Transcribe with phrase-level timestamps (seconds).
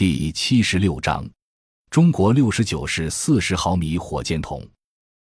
[0.00, 1.28] 第七十六章，
[1.90, 4.66] 中国六十九式四十毫米火箭筒。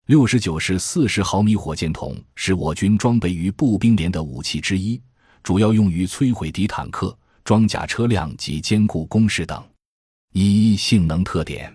[0.08, 5.02] 六十九式四十毫米火箭筒是我军装备于步兵连的武器之一，
[5.42, 9.66] 主要用于摧毁敌坦克、装甲车辆及坚固工事等。
[10.34, 11.74] 一、性能特点：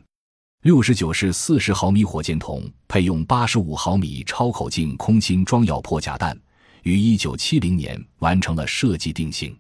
[0.64, 6.39] 六十九式四十毫米火箭筒配用八十五毫米超口径空心装药破甲弹，
[6.82, 9.59] 于一九七零年完成了设计定型。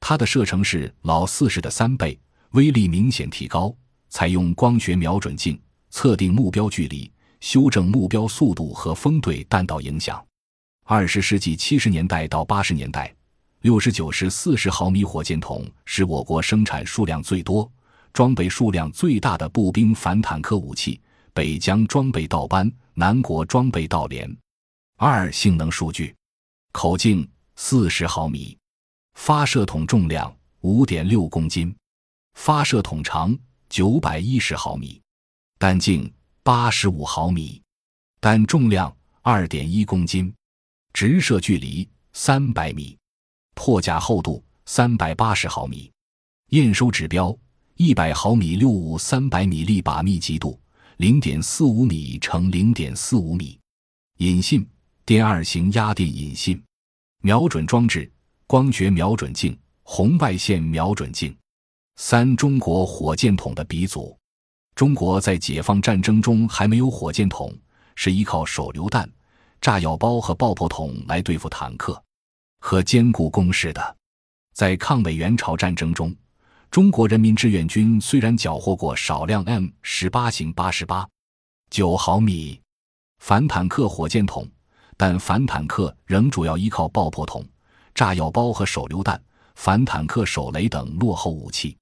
[0.00, 2.18] 它的射程是老四式的三倍，
[2.52, 3.74] 威力明显提高。
[4.08, 7.10] 采用光学瞄准镜测定目标距离。
[7.40, 10.22] 修正目标速度和风对弹道影响。
[10.84, 13.10] 二十世纪七十年代到八十年代，
[13.62, 17.70] 六十九式四十毫米火箭筒是我国生产数量最多、
[18.12, 21.00] 装备数量最大的步兵反坦克武器。
[21.32, 24.30] 北疆装备到班，南国装备到连。
[24.98, 26.14] 二、性能数据：
[26.72, 28.54] 口径四十毫米，
[29.14, 30.30] 发射筒重量
[30.60, 31.74] 五点六公斤，
[32.42, 34.98] 发射筒长九百一十毫米，
[35.58, 36.10] 弹径。
[36.42, 37.60] 八十五毫米，
[38.18, 40.34] 弹重量二点一公斤，
[40.94, 42.96] 直射距离三百米，
[43.54, 45.92] 破甲厚度三百八十毫米，
[46.48, 47.36] 验收指标
[47.76, 50.58] 一百毫米六五三百米力把密集度
[50.96, 53.60] 零点四五米乘零点四五米，
[54.16, 54.66] 引信
[55.04, 56.60] 电二型压电引信，
[57.20, 58.10] 瞄准装置
[58.46, 61.36] 光学瞄准镜、红外线瞄准镜。
[62.02, 64.18] 三中国火箭筒的鼻祖。
[64.74, 67.54] 中国在解放战争中还没有火箭筒，
[67.94, 69.06] 是依靠手榴弹、
[69.60, 72.02] 炸药包和爆破筒来对付坦克
[72.60, 73.96] 和坚固工事的。
[74.54, 76.16] 在抗美援朝战争中，
[76.70, 81.06] 中国人民志愿军虽然缴获过少量 M 十八型八十八
[81.68, 82.58] 九毫米
[83.18, 84.48] 反坦克火箭筒，
[84.96, 87.46] 但反坦克仍主要依靠爆破筒、
[87.94, 89.22] 炸药包和手榴弹、
[89.54, 91.76] 反坦克手雷等落后武器。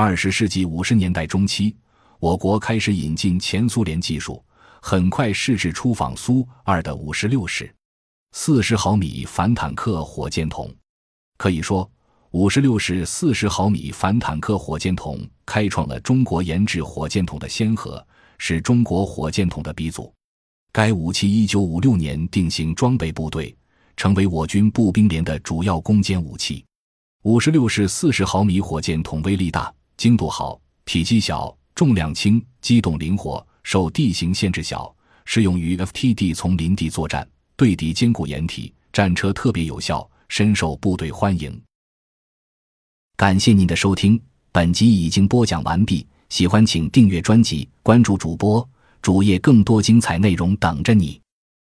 [0.00, 1.74] 二十世纪五十年代中期。
[2.20, 4.40] 我国开始引进前苏联技术，
[4.80, 7.74] 很快试制出仿苏二的五十六式
[8.30, 10.72] 四十毫米反坦克火箭筒。
[11.36, 11.90] 可以说，
[12.30, 18.06] 五十六式四十毫米反坦克火箭筒开创了中国研制火箭筒的先河，
[18.38, 20.14] 是中国火箭筒的鼻祖。
[20.70, 23.52] 该武器一九五六年定型装备部队，
[23.96, 26.64] 成为我军步兵连的主要攻坚武器。
[27.24, 31.54] 五十六式四十毫米火箭筒威力大、精度好、体积小。
[31.74, 34.92] 重量轻，机动灵活，受地形限制小，
[35.24, 41.56] 适用于 FTD 丛林地作战，对敌坚固掩体，战车特别有效，深受部队欢迎。
[43.16, 44.20] 感谢您的收听，
[44.50, 46.04] 本集已经播讲完毕。
[46.30, 48.68] 喜欢请订阅专辑，关注主播
[49.00, 51.20] 主页，更多精彩内容等着你。